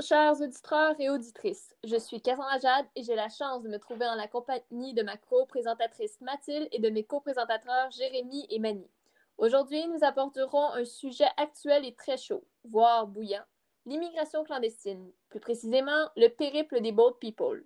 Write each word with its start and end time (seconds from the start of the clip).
chers 0.00 0.40
auditeurs 0.40 0.98
et 0.98 1.10
auditrices. 1.10 1.74
Je 1.84 1.96
suis 1.96 2.20
Cassandra 2.22 2.58
Jade 2.58 2.86
et 2.96 3.02
j'ai 3.02 3.14
la 3.14 3.28
chance 3.28 3.62
de 3.62 3.68
me 3.68 3.78
trouver 3.78 4.06
en 4.06 4.14
la 4.14 4.28
compagnie 4.28 4.94
de 4.94 5.02
ma 5.02 5.16
co-présentatrice 5.16 6.20
Mathilde 6.20 6.68
et 6.72 6.78
de 6.78 6.88
mes 6.88 7.04
co-présentateurs 7.04 7.90
Jérémy 7.90 8.46
et 8.48 8.58
Mani. 8.58 8.88
Aujourd'hui, 9.36 9.86
nous 9.88 10.02
aborderons 10.02 10.70
un 10.72 10.84
sujet 10.84 11.28
actuel 11.36 11.84
et 11.84 11.94
très 11.94 12.16
chaud, 12.16 12.44
voire 12.64 13.06
bouillant, 13.06 13.44
l'immigration 13.86 14.44
clandestine, 14.44 15.10
plus 15.28 15.40
précisément 15.40 16.08
le 16.16 16.28
périple 16.28 16.80
des 16.80 16.92
boat 16.92 17.16
people. 17.20 17.64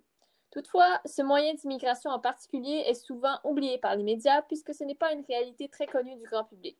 Toutefois, 0.51 1.01
ce 1.05 1.21
moyen 1.21 1.53
d'immigration 1.53 2.11
en 2.11 2.19
particulier 2.19 2.83
est 2.87 2.93
souvent 2.93 3.37
oublié 3.43 3.77
par 3.77 3.95
les 3.95 4.03
médias 4.03 4.41
puisque 4.41 4.73
ce 4.73 4.83
n'est 4.83 4.95
pas 4.95 5.13
une 5.13 5.25
réalité 5.25 5.69
très 5.69 5.87
connue 5.87 6.15
du 6.15 6.23
grand 6.23 6.45
public. 6.45 6.77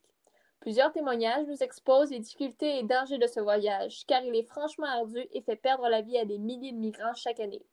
Plusieurs 0.60 0.92
témoignages 0.92 1.46
nous 1.48 1.62
exposent 1.62 2.12
les 2.12 2.20
difficultés 2.20 2.80
et 2.80 2.84
dangers 2.84 3.18
de 3.18 3.28
ce 3.28 3.40
voyage, 3.40 4.06
car 4.08 4.24
il 4.24 4.36
est 4.36 4.48
franchement 4.48 4.88
ardu 4.88 5.20
et 5.32 5.42
fait 5.42 5.56
perdre 5.56 5.88
la 5.90 6.02
vie 6.02 6.18
à 6.18 6.26
des 6.26 6.40
milliers 6.40 6.72
de 6.72 6.78
migrants 6.78 7.14
chaque 7.14 7.40
année. 7.40 7.66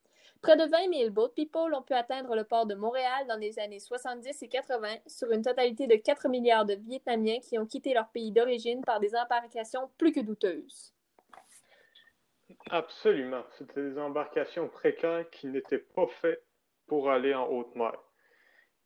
Près 0.42 0.56
de 0.56 0.64
20 0.64 0.92
000 0.92 1.10
boat 1.10 1.30
people 1.36 1.72
ont 1.72 1.82
pu 1.82 1.94
atteindre 1.94 2.34
le 2.34 2.42
port 2.42 2.66
de 2.66 2.74
Montréal 2.74 3.26
dans 3.28 3.36
les 3.36 3.60
années 3.60 3.78
70 3.78 4.42
et 4.42 4.48
80 4.48 4.88
sur 5.06 5.30
une 5.30 5.42
totalité 5.42 5.86
de 5.86 5.94
4 5.94 6.28
milliards 6.28 6.66
de 6.66 6.74
Vietnamiens 6.74 7.38
qui 7.38 7.58
ont 7.58 7.66
quitté 7.66 7.94
leur 7.94 8.08
pays 8.08 8.32
d'origine 8.32 8.82
par 8.84 8.98
des 8.98 9.14
embarcations 9.14 9.88
plus 9.98 10.10
que 10.10 10.18
douteuses. 10.18 10.92
Absolument. 12.70 13.44
C'était 13.56 13.82
des 13.82 13.98
embarcations 13.98 14.68
précaires 14.68 15.30
qui 15.30 15.46
n'étaient 15.46 15.78
pas 15.78 16.08
faites 16.20 16.44
pour 16.88 17.08
aller 17.08 17.34
en 17.34 17.46
haute 17.46 17.74
mer. 17.76 17.96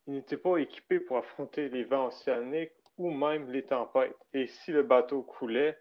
Ils 0.07 0.15
n'étaient 0.15 0.37
pas 0.37 0.59
équipés 0.59 1.01
pour 1.01 1.17
affronter 1.17 1.71
les 1.71 1.85
vents 1.85 2.09
océaniques 2.09 2.73
ou 2.99 3.11
même 3.11 3.51
les 3.51 3.65
tempêtes. 3.65 4.17
Et 4.33 4.47
si 4.47 4.73
le 4.73 4.83
bateau 4.83 5.23
coulait, 5.23 5.79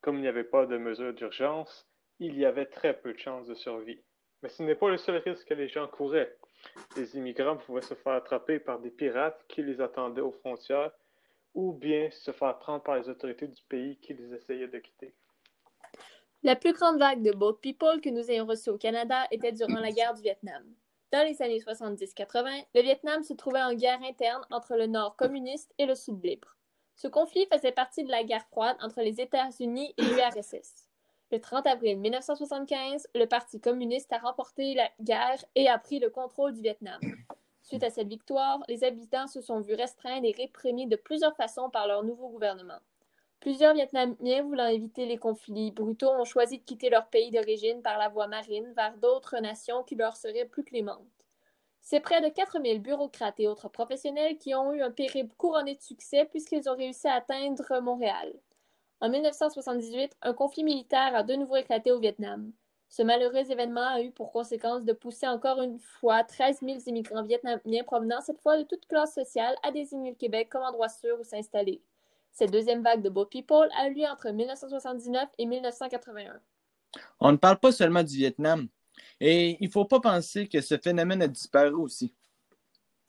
comme 0.00 0.16
il 0.16 0.22
n'y 0.22 0.28
avait 0.28 0.44
pas 0.44 0.66
de 0.66 0.76
mesure 0.76 1.14
d'urgence, 1.14 1.88
il 2.18 2.38
y 2.38 2.44
avait 2.44 2.66
très 2.66 2.98
peu 3.00 3.12
de 3.12 3.18
chances 3.18 3.46
de 3.46 3.54
survie. 3.54 4.00
Mais 4.42 4.48
ce 4.48 4.62
n'est 4.62 4.74
pas 4.74 4.90
le 4.90 4.98
seul 4.98 5.16
risque 5.16 5.48
que 5.48 5.54
les 5.54 5.68
gens 5.68 5.88
couraient. 5.88 6.36
Les 6.96 7.16
immigrants 7.16 7.56
pouvaient 7.56 7.82
se 7.82 7.94
faire 7.94 8.14
attraper 8.14 8.58
par 8.58 8.78
des 8.78 8.90
pirates 8.90 9.42
qui 9.48 9.62
les 9.62 9.80
attendaient 9.80 10.20
aux 10.20 10.32
frontières 10.32 10.92
ou 11.54 11.72
bien 11.72 12.10
se 12.10 12.30
faire 12.32 12.58
prendre 12.58 12.82
par 12.82 12.96
les 12.96 13.08
autorités 13.08 13.48
du 13.48 13.62
pays 13.68 13.98
qui 14.00 14.14
les 14.14 14.34
essayaient 14.34 14.68
de 14.68 14.78
quitter. 14.78 15.14
La 16.42 16.56
plus 16.56 16.74
grande 16.74 16.98
vague 16.98 17.22
de 17.22 17.32
boat 17.32 17.58
people 17.62 18.00
que 18.02 18.10
nous 18.10 18.30
ayons 18.30 18.44
reçue 18.44 18.70
au 18.70 18.76
Canada 18.76 19.26
était 19.30 19.52
durant 19.52 19.80
la 19.80 19.90
guerre 19.90 20.12
du 20.12 20.20
Vietnam. 20.20 20.62
Dans 21.14 21.22
les 21.22 21.40
années 21.42 21.60
70-80, 21.60 22.64
le 22.74 22.82
Vietnam 22.82 23.22
se 23.22 23.34
trouvait 23.34 23.62
en 23.62 23.72
guerre 23.72 24.02
interne 24.02 24.44
entre 24.50 24.74
le 24.74 24.88
Nord 24.88 25.14
communiste 25.14 25.72
et 25.78 25.86
le 25.86 25.94
Sud 25.94 26.20
libre. 26.24 26.56
Ce 26.96 27.06
conflit 27.06 27.46
faisait 27.52 27.70
partie 27.70 28.02
de 28.02 28.10
la 28.10 28.24
guerre 28.24 28.44
froide 28.48 28.76
entre 28.82 29.00
les 29.00 29.20
États-Unis 29.20 29.94
et 29.96 30.02
l'URSS. 30.02 30.90
Le 31.30 31.40
30 31.40 31.68
avril 31.68 32.00
1975, 32.00 33.06
le 33.14 33.26
Parti 33.26 33.60
communiste 33.60 34.12
a 34.12 34.18
remporté 34.18 34.74
la 34.74 34.90
guerre 35.00 35.44
et 35.54 35.68
a 35.68 35.78
pris 35.78 36.00
le 36.00 36.10
contrôle 36.10 36.52
du 36.52 36.62
Vietnam. 36.62 37.00
Suite 37.62 37.84
à 37.84 37.90
cette 37.90 38.08
victoire, 38.08 38.58
les 38.66 38.82
habitants 38.82 39.28
se 39.28 39.40
sont 39.40 39.60
vus 39.60 39.74
restreints 39.74 40.20
et 40.24 40.32
réprimés 40.32 40.88
de 40.88 40.96
plusieurs 40.96 41.36
façons 41.36 41.70
par 41.70 41.86
leur 41.86 42.02
nouveau 42.02 42.28
gouvernement. 42.28 42.80
Plusieurs 43.44 43.74
Vietnamiens 43.74 44.42
voulant 44.42 44.68
éviter 44.68 45.04
les 45.04 45.18
conflits 45.18 45.70
brutaux 45.70 46.08
ont 46.08 46.24
choisi 46.24 46.60
de 46.60 46.64
quitter 46.64 46.88
leur 46.88 47.08
pays 47.08 47.30
d'origine 47.30 47.82
par 47.82 47.98
la 47.98 48.08
voie 48.08 48.26
marine 48.26 48.72
vers 48.74 48.96
d'autres 48.96 49.36
nations 49.36 49.82
qui 49.82 49.96
leur 49.96 50.16
seraient 50.16 50.46
plus 50.46 50.64
clémentes. 50.64 51.26
C'est 51.82 52.00
près 52.00 52.22
de 52.22 52.30
4000 52.30 52.80
bureaucrates 52.80 53.38
et 53.40 53.46
autres 53.46 53.68
professionnels 53.68 54.38
qui 54.38 54.54
ont 54.54 54.72
eu 54.72 54.80
un 54.80 54.90
périple 54.90 55.34
couronné 55.36 55.74
de 55.74 55.82
succès 55.82 56.24
puisqu'ils 56.24 56.70
ont 56.70 56.74
réussi 56.74 57.06
à 57.06 57.16
atteindre 57.16 57.80
Montréal. 57.82 58.32
En 59.02 59.10
1978, 59.10 60.16
un 60.22 60.32
conflit 60.32 60.64
militaire 60.64 61.14
a 61.14 61.22
de 61.22 61.34
nouveau 61.34 61.56
éclaté 61.56 61.92
au 61.92 61.98
Vietnam. 61.98 62.50
Ce 62.88 63.02
malheureux 63.02 63.50
événement 63.50 63.88
a 63.88 64.00
eu 64.00 64.10
pour 64.10 64.32
conséquence 64.32 64.86
de 64.86 64.94
pousser 64.94 65.28
encore 65.28 65.60
une 65.60 65.78
fois 65.78 66.24
13 66.24 66.60
000 66.62 66.78
immigrants 66.86 67.22
vietnamiens 67.22 67.84
provenant 67.84 68.22
cette 68.22 68.40
fois 68.40 68.56
de 68.56 68.62
toute 68.62 68.86
classe 68.86 69.12
sociale 69.12 69.54
à 69.62 69.70
désigner 69.70 70.12
le 70.12 70.16
Québec 70.16 70.48
comme 70.48 70.62
endroit 70.62 70.88
sûr 70.88 71.20
où 71.20 71.24
s'installer. 71.24 71.82
Cette 72.34 72.50
deuxième 72.50 72.82
vague 72.82 73.00
de 73.00 73.08
Boat 73.08 73.26
People 73.26 73.68
a 73.78 73.88
eu 73.88 73.94
lieu 73.94 74.06
entre 74.06 74.28
1979 74.28 75.28
et 75.38 75.46
1981. 75.46 76.40
On 77.20 77.30
ne 77.30 77.36
parle 77.36 77.60
pas 77.60 77.70
seulement 77.70 78.02
du 78.02 78.16
Vietnam. 78.16 78.68
Et 79.20 79.56
il 79.60 79.68
ne 79.68 79.72
faut 79.72 79.84
pas 79.84 80.00
penser 80.00 80.48
que 80.48 80.60
ce 80.60 80.76
phénomène 80.76 81.22
a 81.22 81.28
disparu 81.28 81.74
aussi. 81.74 82.12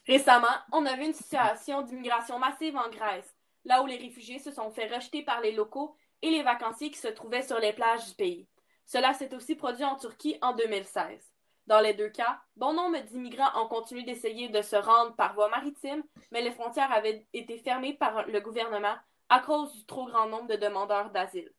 Récemment, 0.05 0.47
on 0.71 0.85
a 0.85 0.95
vu 0.95 1.05
une 1.05 1.13
situation 1.13 1.81
d'immigration 1.81 2.37
massive 2.37 2.75
en 2.77 2.87
Grèce, 2.89 3.35
là 3.63 3.81
où 3.81 3.87
les 3.87 3.97
réfugiés 3.97 4.37
se 4.37 4.51
sont 4.51 4.69
fait 4.69 4.93
rejeter 4.93 5.23
par 5.23 5.41
les 5.41 5.53
locaux 5.53 5.95
et 6.21 6.29
les 6.29 6.43
vacanciers 6.43 6.91
qui 6.91 6.99
se 6.99 7.07
trouvaient 7.07 7.41
sur 7.41 7.57
les 7.57 7.73
plages 7.73 8.05
du 8.07 8.13
pays. 8.13 8.47
Cela 8.85 9.15
s'est 9.15 9.33
aussi 9.33 9.55
produit 9.55 9.85
en 9.85 9.95
Turquie 9.95 10.37
en 10.43 10.53
2016. 10.53 11.31
Dans 11.65 11.79
les 11.79 11.95
deux 11.95 12.09
cas, 12.09 12.39
bon 12.55 12.73
nombre 12.73 12.99
d'immigrants 12.99 13.59
ont 13.59 13.67
continué 13.67 14.03
d'essayer 14.03 14.49
de 14.49 14.61
se 14.61 14.75
rendre 14.75 15.15
par 15.15 15.33
voie 15.33 15.49
maritime, 15.49 16.03
mais 16.31 16.43
les 16.43 16.51
frontières 16.51 16.91
avaient 16.91 17.25
été 17.33 17.57
fermées 17.57 17.95
par 17.95 18.27
le 18.27 18.39
gouvernement 18.39 18.95
à 19.29 19.39
cause 19.39 19.73
du 19.73 19.85
trop 19.85 20.05
grand 20.05 20.27
nombre 20.27 20.47
de 20.47 20.55
demandeurs 20.55 21.11
d'asile. 21.11 21.51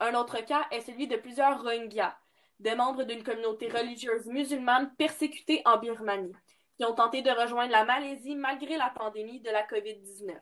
Un 0.00 0.14
autre 0.14 0.40
cas 0.44 0.66
est 0.70 0.80
celui 0.80 1.06
de 1.06 1.16
plusieurs 1.16 1.62
Rohingyas, 1.62 2.16
des 2.60 2.74
membres 2.74 3.04
d'une 3.04 3.22
communauté 3.22 3.68
religieuse 3.68 4.26
musulmane 4.26 4.94
persécutée 4.96 5.62
en 5.64 5.78
Birmanie, 5.78 6.34
qui 6.76 6.84
ont 6.84 6.94
tenté 6.94 7.22
de 7.22 7.30
rejoindre 7.30 7.72
la 7.72 7.84
Malaisie 7.84 8.36
malgré 8.36 8.76
la 8.76 8.90
pandémie 8.90 9.40
de 9.40 9.50
la 9.50 9.62
COVID-19. 9.66 10.36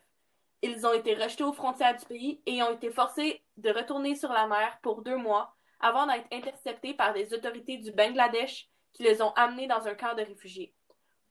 Ils 0.62 0.86
ont 0.86 0.92
été 0.92 1.14
rejetés 1.14 1.44
aux 1.44 1.52
frontières 1.52 1.96
du 1.96 2.06
pays 2.06 2.42
et 2.46 2.62
ont 2.62 2.72
été 2.72 2.90
forcés 2.90 3.44
de 3.56 3.70
retourner 3.70 4.14
sur 4.14 4.32
la 4.32 4.46
mer 4.46 4.78
pour 4.82 5.02
deux 5.02 5.16
mois 5.16 5.54
avant 5.80 6.06
d'être 6.06 6.28
interceptés 6.32 6.94
par 6.94 7.12
des 7.12 7.34
autorités 7.34 7.78
du 7.78 7.90
Bangladesh 7.90 8.68
qui 8.92 9.02
les 9.02 9.20
ont 9.20 9.32
amenés 9.32 9.66
dans 9.66 9.88
un 9.88 9.94
camp 9.94 10.14
de 10.14 10.22
réfugiés. 10.22 10.74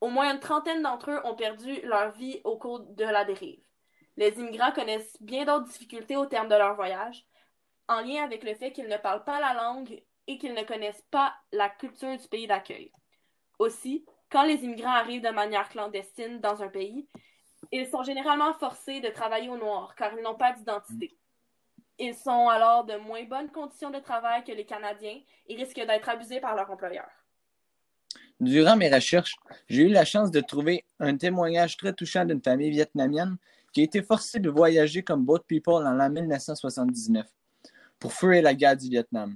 Au 0.01 0.09
moins 0.09 0.33
une 0.33 0.39
trentaine 0.39 0.81
d'entre 0.81 1.11
eux 1.11 1.21
ont 1.23 1.35
perdu 1.35 1.79
leur 1.83 2.11
vie 2.11 2.41
au 2.43 2.57
cours 2.57 2.81
de 2.81 3.05
la 3.05 3.23
dérive. 3.23 3.63
Les 4.17 4.29
immigrants 4.39 4.71
connaissent 4.71 5.17
bien 5.21 5.45
d'autres 5.45 5.67
difficultés 5.67 6.17
au 6.17 6.25
terme 6.25 6.49
de 6.49 6.55
leur 6.55 6.75
voyage, 6.75 7.25
en 7.87 8.01
lien 8.01 8.23
avec 8.23 8.43
le 8.43 8.55
fait 8.55 8.71
qu'ils 8.71 8.87
ne 8.87 8.97
parlent 8.97 9.23
pas 9.23 9.39
la 9.39 9.53
langue 9.53 10.01
et 10.27 10.37
qu'ils 10.37 10.53
ne 10.53 10.63
connaissent 10.63 11.05
pas 11.11 11.33
la 11.51 11.69
culture 11.69 12.17
du 12.17 12.27
pays 12.27 12.47
d'accueil. 12.47 12.91
Aussi, 13.59 14.05
quand 14.29 14.43
les 14.43 14.63
immigrants 14.63 14.91
arrivent 14.91 15.21
de 15.21 15.29
manière 15.29 15.69
clandestine 15.69 16.39
dans 16.39 16.61
un 16.63 16.69
pays, 16.69 17.07
ils 17.71 17.87
sont 17.87 18.03
généralement 18.03 18.53
forcés 18.53 19.01
de 19.01 19.09
travailler 19.09 19.49
au 19.49 19.57
noir 19.57 19.95
car 19.95 20.13
ils 20.17 20.23
n'ont 20.23 20.35
pas 20.35 20.53
d'identité. 20.53 21.17
Ils 21.99 22.15
sont 22.15 22.49
alors 22.49 22.85
de 22.85 22.95
moins 22.95 23.23
bonnes 23.25 23.51
conditions 23.51 23.91
de 23.91 23.99
travail 23.99 24.43
que 24.43 24.51
les 24.51 24.65
Canadiens 24.65 25.19
et 25.47 25.55
risquent 25.55 25.85
d'être 25.85 26.09
abusés 26.09 26.39
par 26.39 26.55
leur 26.55 26.69
employeur. 26.71 27.07
Durant 28.39 28.75
mes 28.75 28.91
recherches, 28.91 29.35
j'ai 29.69 29.83
eu 29.83 29.89
la 29.89 30.03
chance 30.03 30.31
de 30.31 30.41
trouver 30.41 30.83
un 30.99 31.15
témoignage 31.15 31.77
très 31.77 31.93
touchant 31.93 32.25
d'une 32.25 32.41
famille 32.41 32.71
vietnamienne 32.71 33.37
qui 33.71 33.81
a 33.81 33.83
été 33.83 34.01
forcée 34.01 34.39
de 34.39 34.49
voyager 34.49 35.03
comme 35.03 35.25
boat 35.25 35.43
people 35.47 35.85
en 35.85 35.93
l'an 35.93 36.09
1979 36.09 37.25
pour 37.99 38.13
fuir 38.13 38.41
la 38.41 38.53
guerre 38.53 38.75
du 38.75 38.89
Vietnam. 38.89 39.35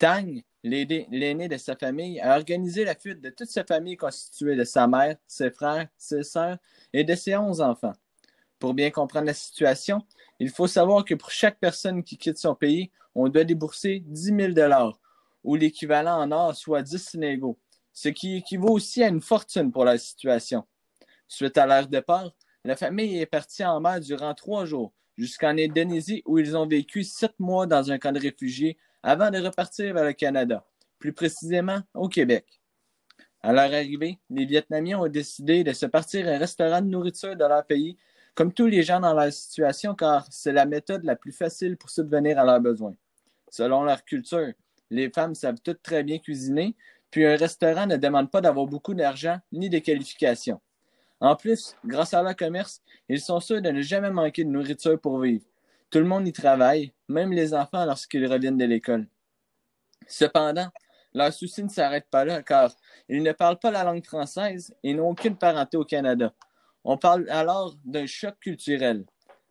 Tang, 0.00 0.42
l'aîné 0.62 1.48
de 1.48 1.56
sa 1.56 1.76
famille, 1.76 2.20
a 2.20 2.36
organisé 2.36 2.84
la 2.84 2.94
fuite 2.94 3.20
de 3.20 3.30
toute 3.30 3.50
sa 3.50 3.64
famille 3.64 3.96
constituée 3.96 4.56
de 4.56 4.64
sa 4.64 4.86
mère, 4.86 5.16
ses 5.26 5.50
frères, 5.50 5.88
ses 5.96 6.22
sœurs 6.22 6.58
et 6.92 7.04
de 7.04 7.14
ses 7.14 7.36
onze 7.36 7.60
enfants. 7.60 7.92
Pour 8.58 8.74
bien 8.74 8.90
comprendre 8.90 9.26
la 9.26 9.34
situation, 9.34 10.04
il 10.40 10.50
faut 10.50 10.66
savoir 10.66 11.04
que 11.04 11.14
pour 11.14 11.30
chaque 11.30 11.58
personne 11.58 12.02
qui 12.02 12.16
quitte 12.16 12.38
son 12.38 12.54
pays, 12.54 12.90
on 13.14 13.28
doit 13.28 13.44
débourser 13.44 14.00
10 14.06 14.54
000 14.54 14.82
ou 15.44 15.54
l'équivalent 15.54 16.20
en 16.20 16.32
or, 16.32 16.56
soit 16.56 16.82
10 16.82 16.98
Sénégaux, 16.98 17.58
ce 17.92 18.08
qui 18.08 18.36
équivaut 18.36 18.70
aussi 18.70 19.02
à 19.02 19.08
une 19.08 19.20
fortune 19.20 19.70
pour 19.70 19.84
la 19.84 19.98
situation. 19.98 20.64
Suite 21.28 21.58
à 21.58 21.66
leur 21.66 21.86
départ, 21.86 22.32
la 22.64 22.76
famille 22.76 23.18
est 23.18 23.26
partie 23.26 23.64
en 23.64 23.80
mer 23.80 24.00
durant 24.00 24.34
trois 24.34 24.64
jours, 24.64 24.92
jusqu'en 25.16 25.56
Indonésie 25.56 26.22
où 26.26 26.38
ils 26.38 26.56
ont 26.56 26.66
vécu 26.66 27.04
sept 27.04 27.38
mois 27.38 27.66
dans 27.66 27.90
un 27.90 27.98
camp 27.98 28.12
de 28.12 28.20
réfugiés 28.20 28.76
avant 29.02 29.30
de 29.30 29.38
repartir 29.38 29.94
vers 29.94 30.04
le 30.04 30.12
Canada, 30.12 30.64
plus 30.98 31.12
précisément 31.12 31.80
au 31.94 32.08
Québec. 32.08 32.60
À 33.40 33.52
leur 33.52 33.72
arrivée, 33.72 34.18
les 34.30 34.46
Vietnamiens 34.46 34.98
ont 34.98 35.08
décidé 35.08 35.62
de 35.62 35.72
se 35.72 35.86
partir 35.86 36.26
un 36.28 36.38
restaurant 36.38 36.80
de 36.80 36.88
nourriture 36.88 37.36
de 37.36 37.44
leur 37.44 37.64
pays, 37.64 37.96
comme 38.34 38.52
tous 38.52 38.66
les 38.66 38.82
gens 38.82 39.00
dans 39.00 39.14
leur 39.14 39.32
situation, 39.32 39.94
car 39.94 40.26
c'est 40.30 40.52
la 40.52 40.66
méthode 40.66 41.04
la 41.04 41.16
plus 41.16 41.32
facile 41.32 41.76
pour 41.76 41.90
subvenir 41.90 42.38
à 42.38 42.44
leurs 42.44 42.60
besoins. 42.60 42.94
Selon 43.50 43.84
leur 43.84 44.04
culture, 44.04 44.52
les 44.90 45.10
femmes 45.10 45.34
savent 45.34 45.60
toutes 45.62 45.82
très 45.82 46.02
bien 46.02 46.18
cuisiner, 46.18 46.76
puis 47.10 47.24
un 47.24 47.36
restaurant 47.36 47.86
ne 47.86 47.96
demande 47.96 48.30
pas 48.30 48.40
d'avoir 48.40 48.66
beaucoup 48.66 48.94
d'argent 48.94 49.38
ni 49.52 49.70
de 49.70 49.78
qualifications. 49.78 50.60
En 51.20 51.34
plus, 51.34 51.76
grâce 51.84 52.14
à 52.14 52.22
leur 52.22 52.36
commerce, 52.36 52.80
ils 53.08 53.20
sont 53.20 53.40
sûrs 53.40 53.60
de 53.60 53.70
ne 53.70 53.82
jamais 53.82 54.10
manquer 54.10 54.44
de 54.44 54.50
nourriture 54.50 55.00
pour 55.00 55.20
vivre. 55.20 55.44
Tout 55.90 55.98
le 55.98 56.04
monde 56.04 56.28
y 56.28 56.32
travaille, 56.32 56.92
même 57.08 57.32
les 57.32 57.54
enfants 57.54 57.84
lorsqu'ils 57.84 58.26
reviennent 58.26 58.58
de 58.58 58.64
l'école. 58.64 59.06
Cependant, 60.06 60.68
leur 61.14 61.32
souci 61.32 61.64
ne 61.64 61.68
s'arrête 61.68 62.06
pas 62.10 62.24
là 62.24 62.42
car 62.42 62.70
ils 63.08 63.22
ne 63.22 63.32
parlent 63.32 63.58
pas 63.58 63.70
la 63.70 63.84
langue 63.84 64.04
française 64.04 64.74
et 64.82 64.94
n'ont 64.94 65.10
aucune 65.10 65.36
parenté 65.36 65.76
au 65.76 65.84
Canada. 65.84 66.32
On 66.84 66.96
parle 66.96 67.28
alors 67.30 67.74
d'un 67.84 68.06
choc 68.06 68.34
culturel. 68.38 69.04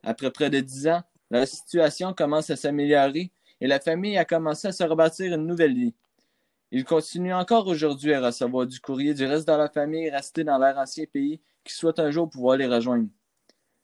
Après 0.03 0.31
près 0.31 0.49
de 0.49 0.59
dix 0.59 0.87
ans, 0.87 1.01
la 1.29 1.45
situation 1.45 2.13
commence 2.13 2.49
à 2.49 2.55
s'améliorer 2.55 3.31
et 3.59 3.67
la 3.67 3.79
famille 3.79 4.17
a 4.17 4.25
commencé 4.25 4.67
à 4.67 4.71
se 4.71 4.83
rebâtir 4.83 5.33
une 5.33 5.45
nouvelle 5.45 5.73
vie. 5.73 5.93
Ils 6.71 6.85
continuent 6.85 7.33
encore 7.33 7.67
aujourd'hui 7.67 8.13
à 8.13 8.21
recevoir 8.21 8.67
du 8.67 8.79
courrier 8.79 9.13
du 9.13 9.25
reste 9.25 9.47
de 9.47 9.53
la 9.53 9.69
famille 9.69 10.09
restés 10.09 10.43
dans 10.43 10.57
leur 10.57 10.77
ancien 10.77 11.05
pays 11.05 11.41
qui 11.67 11.73
souhaitent 11.73 11.99
un 11.99 12.11
jour 12.11 12.29
pouvoir 12.29 12.57
les 12.57 12.67
rejoindre. 12.67 13.07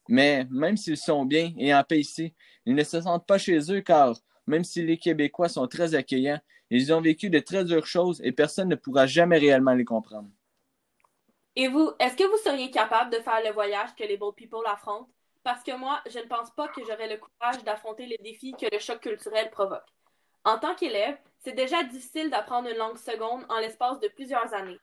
Mais 0.09 0.45
même 0.49 0.77
s'ils 0.77 0.97
sont 0.97 1.25
bien 1.25 1.53
et 1.57 1.73
en 1.73 1.83
paix 1.83 1.99
ici, 1.99 2.33
ils 2.65 2.75
ne 2.75 2.83
se 2.83 3.01
sentent 3.01 3.27
pas 3.27 3.37
chez 3.37 3.59
eux 3.71 3.81
car, 3.81 4.15
même 4.47 4.63
si 4.63 4.83
les 4.83 4.97
Québécois 4.97 5.49
sont 5.49 5.67
très 5.67 5.95
accueillants, 5.95 6.39
ils 6.69 6.91
ont 6.91 7.01
vécu 7.01 7.29
de 7.29 7.39
très 7.39 7.63
dures 7.63 7.85
choses 7.85 8.19
et 8.23 8.31
personne 8.31 8.69
ne 8.69 8.75
pourra 8.75 9.05
jamais 9.05 9.37
réellement 9.37 9.73
les 9.73 9.85
comprendre. 9.85 10.29
Et 11.55 11.67
vous, 11.67 11.91
est-ce 11.99 12.15
que 12.15 12.23
vous 12.23 12.43
seriez 12.43 12.71
capable 12.71 13.11
de 13.11 13.19
faire 13.21 13.41
le 13.45 13.51
voyage 13.51 13.93
que 13.95 14.03
les 14.03 14.17
Bold 14.17 14.35
People 14.35 14.65
affrontent? 14.65 15.09
Parce 15.43 15.61
que 15.63 15.75
moi, 15.77 16.01
je 16.09 16.17
ne 16.17 16.25
pense 16.25 16.49
pas 16.51 16.67
que 16.69 16.81
j'aurais 16.81 17.09
le 17.09 17.17
courage 17.17 17.63
d'affronter 17.63 18.05
les 18.05 18.17
défis 18.17 18.55
que 18.59 18.65
le 18.71 18.79
choc 18.79 19.01
culturel 19.01 19.51
provoque. 19.51 19.85
En 20.45 20.57
tant 20.57 20.73
qu'élève, 20.73 21.17
c'est 21.39 21.53
déjà 21.53 21.83
difficile 21.83 22.29
d'apprendre 22.29 22.69
une 22.69 22.77
langue 22.77 22.97
seconde 22.97 23.45
en 23.49 23.59
l'espace 23.59 23.99
de 23.99 24.07
plusieurs 24.07 24.53
années. 24.53 24.79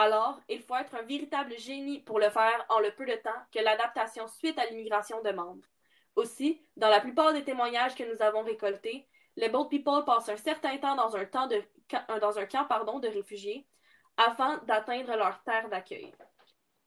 Alors, 0.00 0.40
il 0.48 0.62
faut 0.62 0.76
être 0.76 0.94
un 0.94 1.02
véritable 1.02 1.58
génie 1.58 2.00
pour 2.00 2.18
le 2.18 2.30
faire 2.30 2.64
en 2.70 2.78
le 2.78 2.90
peu 2.90 3.04
de 3.04 3.16
temps 3.16 3.42
que 3.52 3.58
l'adaptation 3.58 4.26
suite 4.28 4.58
à 4.58 4.64
l'immigration 4.64 5.20
demande. 5.20 5.62
Aussi, 6.16 6.58
dans 6.74 6.88
la 6.88 7.00
plupart 7.00 7.34
des 7.34 7.44
témoignages 7.44 7.94
que 7.94 8.10
nous 8.10 8.22
avons 8.22 8.42
récoltés, 8.42 9.06
les 9.36 9.50
Bold 9.50 9.68
People 9.68 10.06
passent 10.06 10.30
un 10.30 10.38
certain 10.38 10.78
temps 10.78 10.94
dans 10.96 11.14
un, 11.16 11.26
camp 11.26 11.48
de 11.48 13.08
réfugiés 13.08 13.66
afin 14.16 14.56
d'atteindre 14.66 15.14
leur 15.16 15.42
terre 15.42 15.68
d'accueil. 15.68 16.10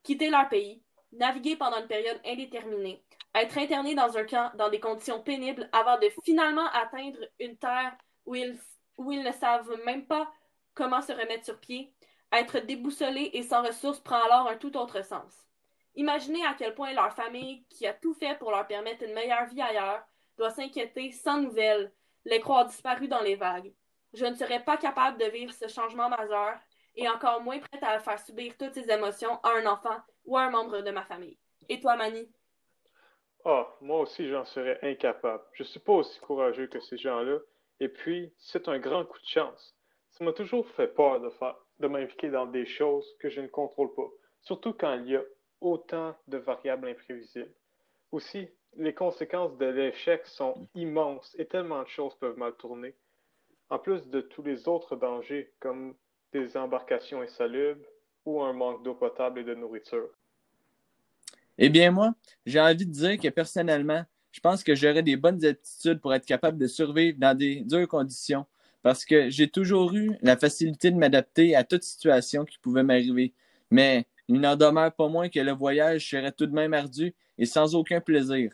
Quitter 0.02 0.32
leur 0.32 0.50
pays, 0.50 0.82
naviguer 1.12 1.56
pendant 1.56 1.82
une 1.82 1.88
période 1.88 2.20
indéterminée, 2.26 3.06
être 3.36 3.60
interné 3.60 3.94
dans 3.94 4.18
un 4.18 4.26
camp 4.26 4.52
dans 4.56 4.70
des 4.70 4.80
conditions 4.80 5.22
pénibles 5.22 5.70
avant 5.72 6.00
de 6.00 6.10
finalement 6.24 6.68
atteindre 6.74 7.20
une 7.40 7.58
terre 7.58 7.96
où 8.26 8.34
ils 8.34 8.58
ne 8.98 9.32
savent 9.34 9.78
même 9.86 10.08
pas 10.08 10.34
comment 10.74 11.04
se 11.04 11.12
remettre 11.12 11.46
sur 11.46 11.60
pied, 11.60 11.94
être 12.40 12.60
déboussolés 12.60 13.32
et 13.34 13.44
sans 13.44 13.64
ressources 13.64 14.00
prend 14.00 14.22
alors 14.24 14.48
un 14.50 14.58
tout 14.58 14.76
autre 14.78 15.04
sens. 15.04 15.48
Imaginez 15.96 16.44
à 16.46 16.56
quel 16.58 16.74
point 16.74 16.94
leur 16.94 17.14
famille, 17.14 17.66
qui 17.70 17.86
a 17.86 17.94
tout 17.94 18.14
fait 18.14 18.38
pour 18.40 18.52
leur 18.52 18.66
permettre 18.66 19.04
une 19.04 19.14
meilleure 19.14 19.46
vie 19.46 19.62
ailleurs, 19.62 20.04
doit 20.38 20.50
s'inquiéter 20.50 21.12
sans 21.12 21.40
nouvelles, 21.40 21.92
les 22.26 22.40
croire 22.40 22.66
disparus 22.66 23.10
dans 23.10 23.22
les 23.22 23.36
vagues. 23.36 23.74
Je 24.14 24.26
ne 24.26 24.36
serais 24.36 24.64
pas 24.64 24.78
capable 24.78 25.20
de 25.20 25.26
vivre 25.26 25.54
ce 25.54 25.68
changement 25.68 26.10
majeur 26.10 26.58
et 26.96 27.08
encore 27.10 27.42
moins 27.42 27.60
prête 27.60 27.84
à 27.84 28.00
faire 28.00 28.20
subir 28.20 28.54
toutes 28.58 28.74
ces 28.74 28.90
émotions 28.92 29.40
à 29.44 29.52
un 29.58 29.66
enfant 29.66 29.98
ou 30.26 30.38
à 30.38 30.44
un 30.44 30.50
membre 30.50 30.82
de 30.82 30.92
ma 30.92 31.04
famille. 31.04 31.38
Et 31.70 31.80
toi, 31.80 31.96
Mani? 31.96 32.30
Ah, 33.46 33.68
moi 33.82 34.00
aussi, 34.00 34.28
j'en 34.30 34.46
serais 34.46 34.80
incapable. 34.84 35.44
Je 35.54 35.64
suis 35.64 35.80
pas 35.80 35.94
aussi 35.94 36.20
courageux 36.20 36.68
que 36.68 36.80
ces 36.80 36.98
gens-là. 36.98 37.40
Et 37.80 37.90
puis, 37.90 38.34
c'est 38.38 38.68
un 38.68 38.80
grand 38.80 39.06
coup 39.06 39.20
de 39.20 39.26
chance. 39.26 39.76
Ça 40.12 40.24
m'a 40.24 40.32
toujours 40.32 40.68
fait 40.70 40.88
peur 40.88 41.20
de 41.20 41.30
faire, 41.32 41.58
de 41.80 41.88
m'impliquer 41.88 42.30
dans 42.30 42.46
des 42.46 42.66
choses 42.66 43.06
que 43.20 43.30
je 43.30 43.42
ne 43.42 43.48
contrôle 43.48 43.94
pas, 43.94 44.10
surtout 44.42 44.74
quand 44.74 44.94
il 44.94 45.12
y 45.12 45.16
a 45.16 45.24
autant 45.62 46.16
de 46.28 46.38
variables 46.38 46.88
imprévisibles. 46.88 47.54
Aussi, 48.12 48.48
les 48.76 48.94
conséquences 48.94 49.58
de 49.58 49.66
l'échec 49.66 50.26
sont 50.26 50.68
immenses 50.76 51.36
et 51.38 51.46
tellement 51.46 51.84
de 51.84 51.88
choses 51.88 52.16
peuvent 52.16 52.38
mal 52.38 52.54
tourner. 52.56 52.96
En 53.70 53.80
plus 53.80 54.08
de 54.08 54.22
tous 54.22 54.44
les 54.44 54.68
autres 54.68 54.96
dangers, 54.96 55.52
comme 55.60 55.96
des 56.32 56.58
embarcations 56.58 57.22
insalubres 57.22 57.86
ou 58.26 58.42
un 58.42 58.54
manque 58.54 58.84
d'eau 58.84 58.96
potable 58.96 59.40
et 59.40 59.44
de 59.44 59.54
nourriture. 59.54 60.10
Eh 61.58 61.70
bien, 61.70 61.92
moi, 61.92 62.14
j'ai 62.46 62.60
envie 62.60 62.86
de 62.86 62.92
dire 62.92 63.20
que 63.20 63.30
personnellement, 63.30 64.04
je 64.32 64.40
pense 64.40 64.64
que 64.64 64.74
j'aurais 64.74 65.04
des 65.04 65.16
bonnes 65.16 65.44
aptitudes 65.46 66.02
pour 66.02 66.14
être 66.14 66.26
capable 66.26 66.58
de 66.58 66.68
survivre 66.68 67.18
dans 67.20 67.38
des 67.38 67.62
dures 67.62 67.88
conditions 67.88 68.46
parce 68.84 69.06
que 69.06 69.30
j'ai 69.30 69.48
toujours 69.48 69.94
eu 69.94 70.12
la 70.22 70.38
facilité 70.38 70.92
de 70.92 70.98
m'adapter 70.98 71.56
à 71.56 71.64
toute 71.64 71.84
situation 71.84 72.46
qui 72.46 72.60
pouvait 72.60 72.84
m'arriver. 72.84 73.34
Mais 73.72 74.06
il 74.28 74.40
n'en 74.40 74.56
demeure 74.56 74.94
pas 74.94 75.08
moins 75.08 75.30
que 75.30 75.40
le 75.40 75.54
voyage 75.54 76.10
serait 76.10 76.34
tout 76.34 76.46
de 76.46 76.54
même 76.54 76.74
ardu 76.74 77.16
et 77.38 77.46
sans 77.46 77.74
aucun 77.76 78.02
plaisir. 78.02 78.52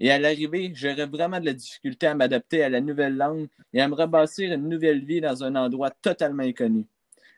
Et 0.00 0.10
à 0.10 0.18
l'arrivée, 0.18 0.72
j'aurais 0.74 1.06
vraiment 1.06 1.40
de 1.40 1.46
la 1.46 1.54
difficulté 1.54 2.06
à 2.06 2.14
m'adapter 2.14 2.62
à 2.62 2.68
la 2.68 2.80
nouvelle 2.80 3.16
langue 3.16 3.48
et 3.72 3.80
à 3.80 3.88
me 3.88 3.94
rebâtir 3.94 4.52
une 4.52 4.68
nouvelle 4.68 5.04
vie 5.04 5.20
dans 5.20 5.42
un 5.42 5.54
endroit 5.56 5.90
totalement 5.90 6.42
inconnu. 6.42 6.84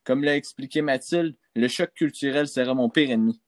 Comme 0.04 0.24
l'a 0.24 0.36
expliqué 0.36 0.82
Mathilde, 0.82 1.36
le 1.54 1.68
choc 1.68 1.92
culturel 1.94 2.48
serait 2.48 2.74
mon 2.74 2.88
pire 2.88 3.10
ennemi. 3.10 3.40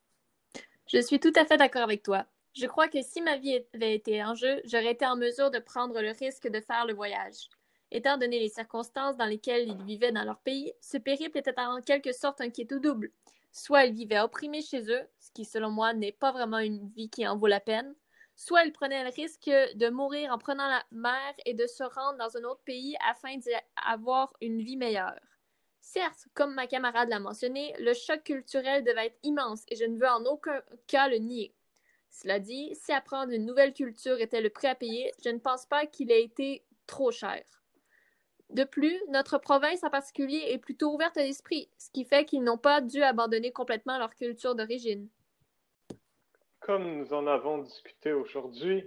Je 0.87 1.01
suis 1.01 1.19
tout 1.19 1.33
à 1.37 1.47
fait 1.47 1.57
d'accord 1.57 1.83
avec 1.83 2.03
toi. 2.03 2.27
Je 2.55 2.67
crois 2.67 2.89
que 2.89 3.01
si 3.01 3.23
ma 3.23 3.39
vie 3.39 3.59
avait 3.75 3.95
été 3.95 4.23
en 4.23 4.35
jeu, 4.35 4.61
j'aurais 4.65 4.93
été 4.93 5.07
en 5.07 5.17
mesure 5.17 5.51
de 5.51 5.59
prendre 5.59 6.01
le 6.03 6.11
risque 6.11 6.49
de 6.49 6.61
faire 6.61 6.87
le 6.87 6.93
voyage. 6.93 7.49
Étant 7.95 8.17
donné 8.17 8.39
les 8.39 8.49
circonstances 8.49 9.19
dans 9.19 9.27
lesquelles 9.27 9.69
ils 9.69 9.85
vivaient 9.85 10.13
dans 10.13 10.25
leur 10.25 10.41
pays, 10.41 10.73
ce 10.81 10.97
périple 10.97 11.37
était 11.37 11.53
en 11.61 11.83
quelque 11.83 12.13
sorte 12.13 12.41
un 12.41 12.49
quitte 12.49 12.73
double. 12.73 13.13
Soit 13.53 13.85
ils 13.85 13.93
vivaient 13.93 14.21
opprimés 14.21 14.63
chez 14.63 14.91
eux, 14.91 15.03
ce 15.21 15.31
qui 15.31 15.45
selon 15.45 15.71
moi 15.71 15.93
n'est 15.93 16.11
pas 16.11 16.33
vraiment 16.33 16.59
une 16.59 16.89
vie 16.89 17.11
qui 17.11 17.29
en 17.29 17.37
vaut 17.37 17.49
la 17.49 17.61
peine, 17.61 17.95
soit 18.35 18.65
ils 18.65 18.73
prenaient 18.73 19.05
le 19.05 19.11
risque 19.11 19.45
de 19.45 19.91
mourir 19.91 20.33
en 20.33 20.39
prenant 20.39 20.69
la 20.69 20.83
mer 20.91 21.35
et 21.45 21.53
de 21.53 21.67
se 21.67 21.85
rendre 21.85 22.17
dans 22.17 22.35
un 22.35 22.45
autre 22.45 22.63
pays 22.65 22.97
afin 23.07 23.37
d'avoir 23.37 24.33
une 24.41 24.63
vie 24.63 24.79
meilleure. 24.79 25.21
Certes, 25.83 26.29
comme 26.33 26.55
ma 26.55 26.67
camarade 26.67 27.11
l'a 27.11 27.21
mentionné, 27.21 27.75
le 27.79 27.93
choc 27.93 28.23
culturel 28.25 28.85
devait 28.85 29.09
être 29.09 29.19
immense 29.23 29.65
et 29.69 29.77
je 29.77 29.85
ne 29.85 29.99
veux 29.99 30.09
en 30.09 30.25
aucun 30.25 30.63
cas 30.87 31.09
le 31.09 31.19
nier. 31.19 31.55
Cela 32.09 32.39
dit, 32.39 32.75
si 32.75 32.91
apprendre 32.91 33.33
une 33.33 33.45
nouvelle 33.45 33.75
culture 33.75 34.19
était 34.19 34.41
le 34.41 34.49
prix 34.49 34.69
à 34.69 34.75
payer, 34.75 35.13
je 35.23 35.29
ne 35.29 35.39
pense 35.39 35.67
pas 35.67 35.85
qu'il 35.85 36.11
ait 36.11 36.25
été 36.25 36.65
trop 36.87 37.11
cher. 37.11 37.43
De 38.53 38.65
plus, 38.65 39.01
notre 39.09 39.39
province 39.39 39.83
en 39.83 39.91
particulier 39.91 40.43
est 40.49 40.59
plutôt 40.59 40.93
ouverte 40.93 41.17
à 41.17 41.23
l'esprit, 41.23 41.69
ce 41.79 41.91
qui 41.91 42.05
fait 42.05 42.25
qu'ils 42.25 42.45
n'ont 42.45 42.59
pas 42.59 42.81
dû 42.81 43.03
abandonner 43.03 43.51
complètement 43.51 43.99
leur 43.99 44.15
culture 44.15 44.55
d'origine. 44.55 45.09
Comme 46.61 46.99
nous 46.99 47.13
en 47.13 47.27
avons 47.27 47.59
discuté 47.59 48.13
aujourd'hui, 48.13 48.85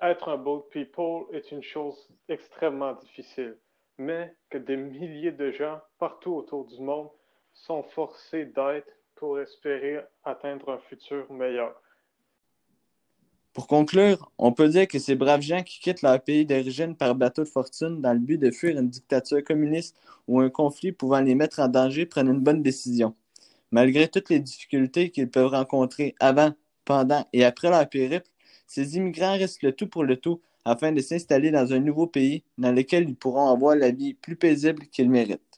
être 0.00 0.28
un 0.28 0.36
bold 0.36 0.68
people 0.70 1.26
est 1.32 1.50
une 1.50 1.62
chose 1.62 2.08
extrêmement 2.28 2.92
difficile 2.92 3.56
mais 3.98 4.34
que 4.50 4.58
des 4.58 4.76
milliers 4.76 5.32
de 5.32 5.50
gens 5.50 5.80
partout 5.98 6.34
autour 6.34 6.66
du 6.66 6.80
monde 6.80 7.10
sont 7.52 7.82
forcés 7.82 8.44
d'être 8.44 8.92
pour 9.14 9.40
espérer 9.40 10.00
atteindre 10.24 10.70
un 10.70 10.78
futur 10.78 11.30
meilleur. 11.32 11.80
Pour 13.56 13.68
conclure, 13.68 14.30
on 14.36 14.52
peut 14.52 14.68
dire 14.68 14.86
que 14.86 14.98
ces 14.98 15.14
braves 15.14 15.40
gens 15.40 15.62
qui 15.62 15.80
quittent 15.80 16.02
leur 16.02 16.20
pays 16.22 16.44
d'origine 16.44 16.94
par 16.94 17.14
bateau 17.14 17.42
de 17.42 17.48
fortune 17.48 18.02
dans 18.02 18.12
le 18.12 18.18
but 18.18 18.36
de 18.36 18.50
fuir 18.50 18.78
une 18.78 18.90
dictature 18.90 19.42
communiste 19.42 19.96
ou 20.28 20.40
un 20.40 20.50
conflit 20.50 20.92
pouvant 20.92 21.22
les 21.22 21.34
mettre 21.34 21.60
en 21.60 21.68
danger 21.68 22.04
prennent 22.04 22.28
une 22.28 22.42
bonne 22.42 22.62
décision. 22.62 23.14
Malgré 23.70 24.08
toutes 24.08 24.28
les 24.28 24.40
difficultés 24.40 25.08
qu'ils 25.08 25.30
peuvent 25.30 25.52
rencontrer 25.52 26.14
avant, 26.20 26.52
pendant 26.84 27.26
et 27.32 27.44
après 27.46 27.70
leur 27.70 27.88
périple, 27.88 28.28
ces 28.66 28.96
immigrants 28.98 29.38
risquent 29.38 29.62
le 29.62 29.72
tout 29.72 29.88
pour 29.88 30.04
le 30.04 30.18
tout 30.18 30.42
afin 30.66 30.92
de 30.92 31.00
s'installer 31.00 31.50
dans 31.50 31.72
un 31.72 31.78
nouveau 31.80 32.06
pays 32.06 32.42
dans 32.58 32.72
lequel 32.72 33.08
ils 33.08 33.16
pourront 33.16 33.48
avoir 33.48 33.74
la 33.74 33.90
vie 33.90 34.12
plus 34.12 34.36
paisible 34.36 34.86
qu'ils 34.88 35.08
méritent. 35.08 35.55